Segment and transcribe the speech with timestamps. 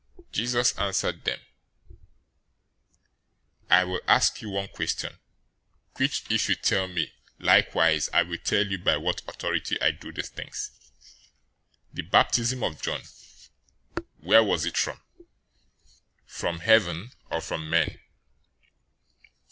[0.31, 1.39] 021:024 Jesus answered them,
[3.69, 5.19] "I also will ask you one question,
[5.97, 10.11] which if you tell me, I likewise will tell you by what authority I do
[10.11, 10.71] these things.
[11.91, 13.03] 021:025 The baptism of John,
[14.21, 14.99] where was it from?
[16.25, 17.99] From heaven or from men?"